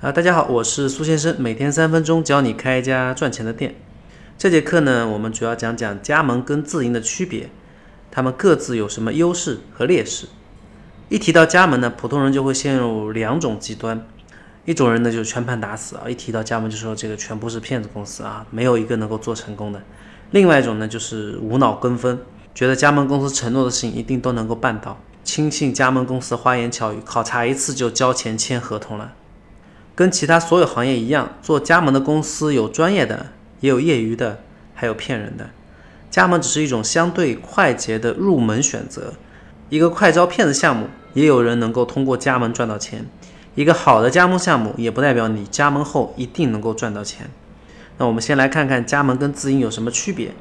[0.00, 3.74] 啊，大家好，我是苏先生，每天三分钟教你开一家赚钱的店。
[4.38, 7.50] 这节课呢，我们主要讲讲加盟跟自营的区别，
[8.10, 10.28] 他们各自有什么优势和劣势。
[11.10, 14.06] 一提到加盟呢，普通人就会陷入两种极端，
[14.64, 19.82] 一种人呢就是全盘打死啊，一提到加盟就说这个全部是骗子公司啊，没有一个能够做成功的。
[20.30, 22.18] 另外一种呢就是无脑跟风，
[22.54, 29.12] 觉得加盟公司承诺的事情一定都能够办到，轻信加盟公司花言巧语，考察一次就交钱签合同了。
[30.00, 33.26] 跟其他所有行业一样，做加盟的公司有专业的，
[33.60, 34.38] 也有业余的，
[34.74, 35.50] 还有骗人的。
[36.10, 39.12] 加盟只是一种相对快捷的入门选择，
[39.68, 43.04] 一个快招骗子项目，也有人能够通过加盟赚到钱。
[43.54, 47.28] 一个好的加盟项目，也不代表你加盟后一定能够赚到钱。
[47.98, 50.32] 那我们先来看看加盟跟自营有什么区别。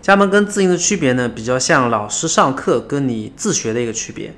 [0.00, 4.34] 加盟跟自营的区别呢，比较像老师上课跟你自学的一个区别。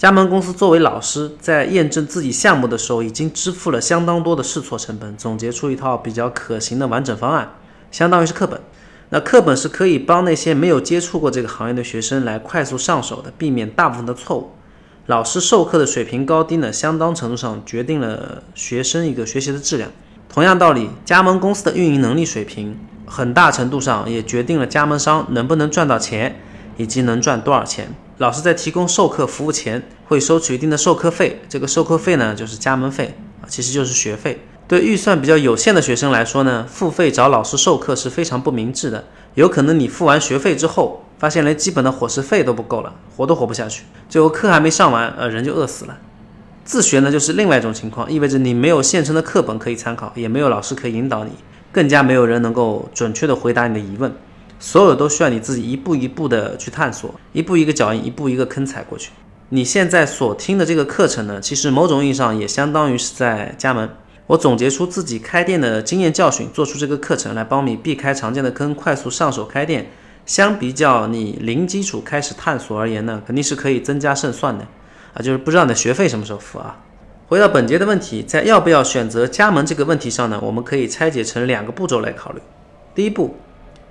[0.00, 7.52] 加盟公司作为老师，在验证自己项目的时候，已经支付了相当多的试错成本，总结出一套比较可行的完整方案，
[7.90, 8.58] 相当于是课本。
[9.10, 14.52] 那课本是可以帮那些没有接触过这个行业的学生来快速上手的，避免大部分的错误。
[15.04, 19.90] 老师授课的水平高低呢，相当程度上决定了学生一个学习的质量。
[20.30, 22.74] 同样道理，加盟公司的运营能力水平，
[23.04, 26.40] 很大程度上也决定了加盟商能不能赚到钱，
[26.78, 27.94] 以及能赚多少钱。
[28.20, 34.44] 老师在提供授课服务前会收取一定的授课费，这个授课费呢就是加盟费啊，其实就是学费。
[34.68, 39.06] 对预算比较有限的学生来说呢，付费找老师授课是非常不明智的。
[39.36, 45.96] 有可能你付完学费之后，发现连基本的伙食费都不够了，活都活不下去，最后课还没上完，呃，人就饿死了。
[46.62, 51.30] 自学呢就是另外一种情况，意味着你没有现成的课本可以参考，也没有老师可以引导你，
[51.72, 54.12] 更加没有人能够准确的回答你的疑问。
[54.62, 59.10] 所有都需要你自己一步一步的去探索，一步一个脚印，一步一个坑踩过去。
[59.48, 63.88] 你现在所听的这个课程呢，其实某种意义上也相当于是在加盟。
[64.26, 69.90] 我总结出自己开店的经验教训，做出这个课程来帮你避开常见的坑，快速上手开店。
[70.26, 74.64] 相比较你零基础开始探索而言呢，肯定是可以增加胜算的
[75.14, 75.22] 啊。
[75.22, 76.78] 就是不知道你的学费什么时候付啊？
[77.26, 82.40] 回到本节的问题，在要不要选择加盟这个问题上呢，我们可以拆解成两个步骤来考虑。
[82.94, 83.34] 第一步。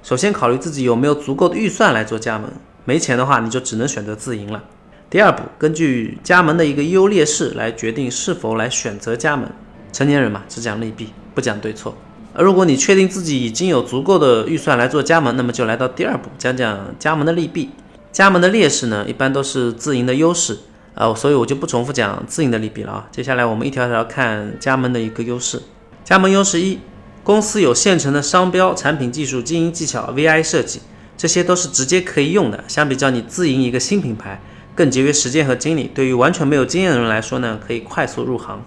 [0.01, 2.49] 首先考虑自己有没有足够的预算来做加盟，
[2.85, 4.63] 没钱的话，你就只能选择自营了。
[5.09, 9.49] 第二步，根据加盟的一个优劣势来决定是否来选择加盟。
[9.91, 11.97] 成年人嘛，只讲利弊，不讲对错。
[12.33, 17.71] 而如果你确定自己已经有足够的预算来做加盟，那么就来到第二步，讲讲加盟的利弊。
[18.11, 20.57] 加盟的劣势呢，一般都是自营的优势
[20.95, 23.07] 啊，所以我就不重复讲自营的利弊了啊。
[23.11, 25.61] 接下来我们一条条看加盟的一个优势。
[26.03, 26.79] 加盟优势一。
[27.23, 30.81] 公司有现成的商标、产品技术、经营技巧、VI 设计，
[31.17, 32.63] 这些都是直接可以用的。
[32.67, 34.41] 相比较你自营一个新品牌，
[34.73, 35.91] 更节约时间和精力。
[35.93, 38.63] 对于完全没有经验的人来说呢，可以快速入行。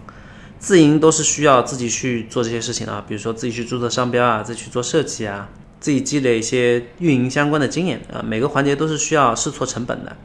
[0.58, 5.48] 自营都是需要自己去做这些事情啊，比如说自己去注册商标啊，自己去做设计啊，
[5.80, 10.16] 自己积累一些运营相关的经验啊，每个环节都是需要试错成本的。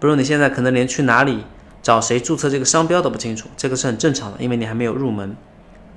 [0.00, 1.44] 不如你现在可能连去哪里
[1.80, 5.36] 找谁注册这个商标都不清楚，这个是很正常的，因为你还没有入门。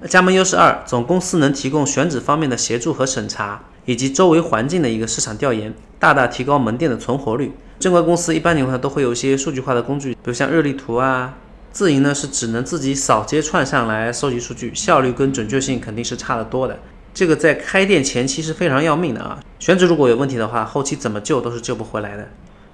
[0.05, 7.51] 加盟优势二，总公司能提供选址方面的协助和审查，以及周围环境的一个市场调研，大大提高门店的存活率。
[7.79, 11.33] 正规公司一般情况下都会有一些数据化的工具，比如像热力图啊。
[11.71, 16.77] 自营呢是只能自己扫街串巷来收集数据，效率跟准确性肯定是差得多的。
[17.11, 19.39] 这个在开店前期是非常要命的啊！
[19.57, 22.27] 选址如果有问题的话，后期怎么救都是救不回来的。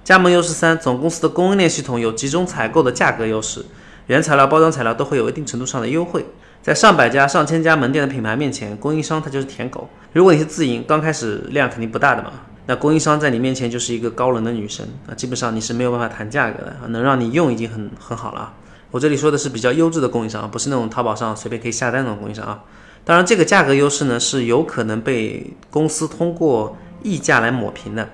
[0.04, 3.64] 加盟优势三，总公司的供应链系统有集中采购的价格优势，
[4.08, 6.26] 原材料、包装材料都会有一定程度上的优惠。
[6.64, 9.86] 在上百家、上千家门店的品牌面前，供应商他就是舔狗。
[10.14, 12.30] 如果你是自营，刚开始量肯定不大的嘛，
[12.64, 18.54] 那供应商在你面前就是一个高冷的女神啊，基本上你是没有办法谈价格的，能让你用已经很很好了。
[18.90, 22.64] 我这里说的是比较优质的供应商，不是那种淘宝上随便可以下单那种供应商啊。
[23.04, 28.08] 当然，这个价格优势呢是有可能被公司通过溢价来抹平的。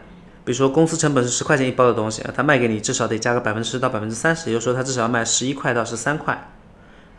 [0.45, 6.51] 比如说，公司成本是十块钱一包的东西啊，他卖给你至少得加个百分之十到百分之三十，也就是说他至少要卖十一块到十三块。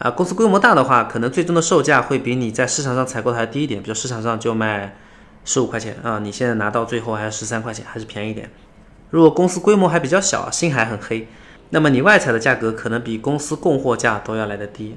[0.01, 4.95] 啊，公司规模大的话，可能最终的售价会比你在市场上采购的还低一点，比如市场上就卖
[5.45, 8.49] 十五块钱啊，你现在拿到最后还是十三块钱，还是便宜一点。
[9.11, 11.27] 如果公司规模还比较小，心还很黑，
[11.69, 14.95] 那么你外采的价格可能比公司供货价都要来得低。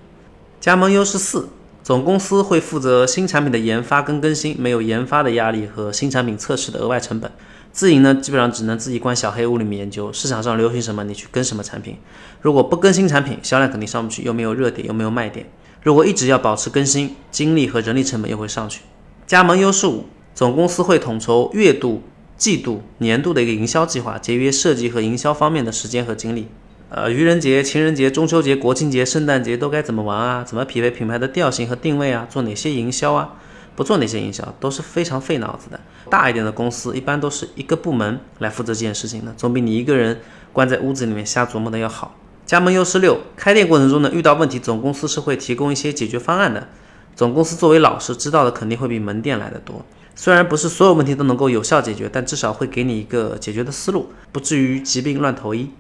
[0.58, 1.50] 加盟优势四，
[1.82, 7.30] 总公司会负责新产品的研发跟更新，没有研发的压力和新产品测试的额外成本。
[7.74, 11.96] 自营呢，基本上只能自己关小黑屋里面研究市场上流行什么，你去跟什么产品。
[12.40, 15.44] 如果不更新产品，销量肯定上不去，又没有热点，又没有卖点。
[15.82, 18.82] 如果一直要保持更新，精力和人力成本又会上去。
[19.26, 20.04] 加盟优势五，
[20.36, 22.04] 总公司会统筹月度、
[22.36, 26.46] 季度、年度的一个营销计划，节约设计和营销方面的时间和精力。
[26.90, 30.44] 呃，愚人节、情人节、中秋节、国庆节、圣诞节都该怎么玩啊？
[30.44, 32.28] 怎么匹配品牌的调性和定位啊？
[32.30, 33.34] 做哪些营销啊？
[33.76, 35.80] 不做哪些营销都是非常费脑子的。
[36.10, 40.20] 大一点的公司一般都是一个部门来负责这件事情的，总比你一个人
[40.52, 42.16] 关在屋子里面瞎琢磨的要好。
[42.46, 46.68] 加盟优势六，开店过程中呢遇到问题，总公司是会提供一些解决方案的。
[47.16, 49.84] 总公司作为老师，知道的肯定会比门店来的多。
[50.14, 55.70] 虽然不是所有问题都能够有效解决，但至少会给你一个解决的思路，不至于疾病乱投医。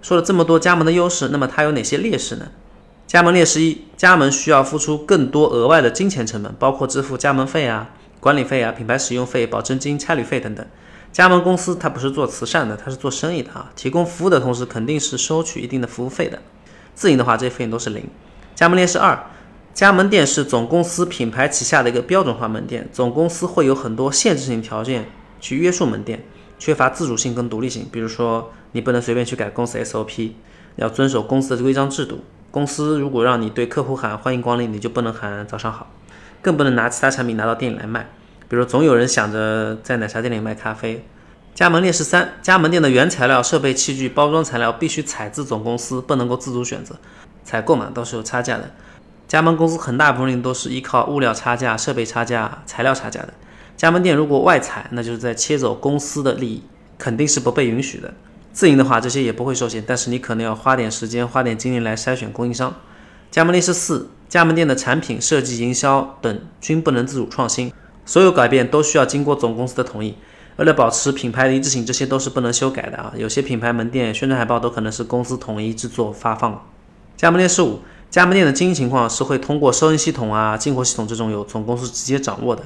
[0.00, 2.48] 说了这么多加盟的优势，那么它有哪些劣势呢？
[3.06, 10.66] 加盟劣势一，加盟需要付出更多额外的金钱成本，包括支付加盟费啊、管理费啊、品牌使用费、保证金、差旅费等等。
[11.12, 16.40] 加盟公司它不是做慈善的，它是做生意的啊，提供服务的同时肯定是收取一定的服务费的。
[16.94, 18.02] 自营的话，这些费用都是零。
[18.56, 19.30] 加盟劣势二，
[19.72, 25.08] 加盟店是总公司品牌旗下的一个标准化门店，总公司会有很多限制性条件
[25.40, 26.24] 去约束门店，
[26.58, 27.86] 缺乏自主性跟独立性。
[27.92, 30.32] 比如说，你不能随便去改公司 SOP，
[30.74, 32.24] 要遵守公司的规章制度。
[32.56, 35.90] 公司如果让你对客户喊欢迎光临，你就不能喊早上好，
[36.40, 38.08] 更不能拿其他产品拿到店里来卖。
[38.48, 41.04] 比如总有人想着在奶茶店里卖咖啡。
[41.54, 46.96] 加盟劣势三：加盟店的原材料、设备、器具、包装材料必须采自总公司，不能够自主选择。
[47.44, 48.70] 采购嘛，都是有差价的。
[49.28, 53.34] 加盟公司很大部分都是依靠物料差价、设备差价、材料差价的。
[53.76, 56.62] 加盟店如果外采，那就是在切走公司的利益，
[56.96, 58.14] 肯定是不被允许的。
[58.56, 62.74] 自营的话，这些也不会受限，但是你可能要花点时间、花点精力来筛选供应商。
[63.30, 67.70] 加盟劣势四：加盟店的产品设计、营销等均不能自主创新。
[68.06, 70.16] 所有改变都需要经过总公司的同意，
[70.56, 73.12] 为了保持品牌的一致性，这些都是不能修改的啊。
[73.14, 76.66] 有些品牌门店宣传海报都可能是公司统一制作发放。
[77.14, 82.62] 加盟劣势五，加盟店的经营情况是会通过收银系统啊、进货系统这种有总公司直接掌握的，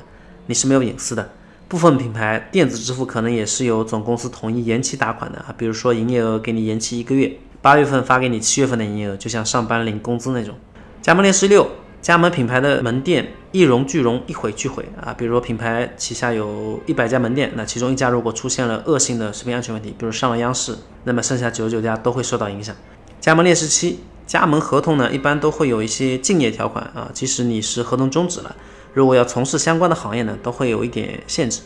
[0.46, 1.30] 你是没有隐私的。
[1.70, 10.56] 部分品牌电子支付可能也是由总公司统一延期打款的啊，比如说营业额给你延期一个月，八月份发给你七月份的营业额，就像上班领工资那种。
[11.00, 11.66] 加盟劣势六。
[12.02, 15.12] 加盟品牌的门店一荣俱荣，一毁俱毁啊！
[15.12, 20.74] 比如说品牌旗下有一百家门店，那其中一家如果出现了恶性的食品安全问题，比如上了央视，
[21.04, 22.74] 那么剩下九十九家都会受到影响。
[23.20, 28.56] 加盟劣势七，加盟合同呢一般都会有一些竞业条款啊，即使你是合同终止了，
[28.92, 31.60] 如果要从事相关的行业呢，都会有一点限制。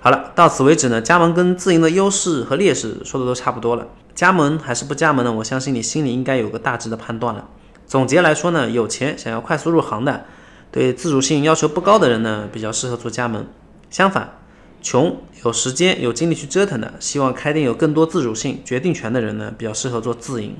[0.00, 3.88] 好了，到此为止呢，加盟跟自营的优势和劣势说的都差不多了。
[4.14, 5.32] 加盟还是不加盟呢？
[5.32, 7.48] 我相信你心里应该有个大致的判断了。
[7.86, 10.24] 总结来说呢，有钱想要快速入行的，
[10.70, 13.46] 对自主性要求不高的人呢，比较适合做加盟。
[13.90, 14.38] 相反，
[14.82, 20.56] 穷有时间有精力去折腾的，希望开店有更多自主性、决定权的人呢，比较适合做自营。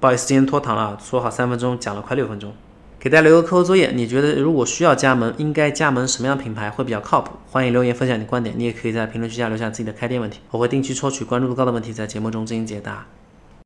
[0.00, 2.52] 不好意思，今天拖堂了，说好三分钟，讲了快六分钟。
[3.00, 7.30] 给大家留个课后作业，你觉得如果需要加盟，应该加盟什么样的品牌会比较靠谱？
[7.50, 13.06] 欢迎留言分享你的观点，你也可以在评论区下留下自己的开店问题，我会定期抽取关注度高的问题，在节目中进行解答。